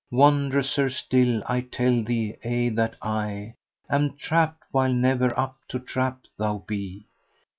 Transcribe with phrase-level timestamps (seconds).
[0.11, 5.77] Wondrouser still I tell thee aye that I * Am trapped while never up to
[5.79, 7.05] trap thou be!